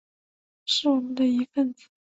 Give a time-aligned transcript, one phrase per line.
[0.65, 1.89] 是我们的一分子